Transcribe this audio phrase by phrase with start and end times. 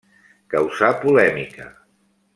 [0.53, 1.71] Causà polèmica.